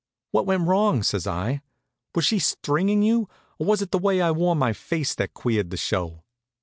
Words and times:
"What 0.31 0.47
went 0.47 0.67
wrong?" 0.67 1.03
says 1.03 1.27
I. 1.27 1.61
"Was 2.15 2.25
she 2.25 2.39
stringin' 2.39 3.03
you, 3.03 3.29
or 3.59 3.67
was 3.67 3.83
it 3.83 3.91
the 3.91 3.99
way 3.99 4.19
I 4.19 4.31
wore 4.31 4.55
my 4.55 4.73
face 4.73 5.13
that 5.13 5.35
queered 5.35 5.69
the 5.69 5.77
show?" 5.77 6.23